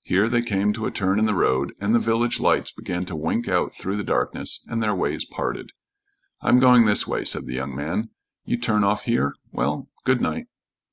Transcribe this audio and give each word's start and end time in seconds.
Here 0.00 0.28
they 0.28 0.42
came 0.42 0.72
to 0.72 0.84
a 0.86 0.90
turn 0.90 1.20
in 1.20 1.26
the 1.26 1.34
road, 1.34 1.72
and 1.78 1.94
the 1.94 2.00
village 2.00 2.40
lights 2.40 2.72
began 2.72 3.04
to 3.04 3.14
wink 3.14 3.46
out 3.46 3.72
through 3.72 3.94
the 3.94 4.02
darkness, 4.02 4.64
and 4.66 4.82
their 4.82 4.96
ways 4.96 5.24
parted. 5.24 5.70
"I'm 6.40 6.58
going 6.58 6.86
this 6.86 7.06
way," 7.06 7.24
said 7.24 7.46
the 7.46 7.54
young 7.54 7.72
man. 7.72 8.10
"You 8.44 8.56
turn 8.56 8.82
off 8.82 9.04
here? 9.04 9.36
Well, 9.52 9.88
good 10.02 10.20
night." 10.20 10.46